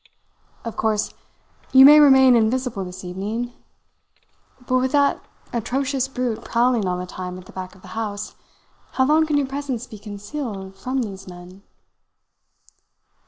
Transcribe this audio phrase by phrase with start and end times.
[0.65, 1.13] Of course,
[1.71, 3.53] you may remain invisible this evening;
[4.65, 5.21] but with that
[5.53, 8.33] atrocious brute prowling all the time at the back of the house,
[8.93, 11.61] how long can your presence be concealed from these men?"